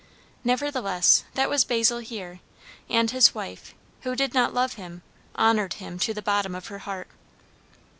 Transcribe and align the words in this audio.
Nevertheless, 0.43 1.25
that 1.35 1.47
was 1.47 1.63
Basil 1.63 1.99
here; 1.99 2.39
and 2.89 3.11
his 3.11 3.35
wife, 3.35 3.75
who 4.01 4.15
did 4.15 4.33
not 4.33 4.51
love 4.51 4.73
him, 4.73 5.03
honoured 5.37 5.75
him 5.75 5.99
to 5.99 6.11
the 6.11 6.23
bottom 6.23 6.55
of 6.55 6.69
her 6.69 6.79
heart. 6.79 7.07